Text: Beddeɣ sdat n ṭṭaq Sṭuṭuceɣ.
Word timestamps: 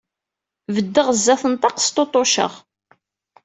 Beddeɣ 0.73 1.07
sdat 1.19 1.43
n 1.51 1.53
ṭṭaq 1.59 1.77
Sṭuṭuceɣ. 1.81 2.51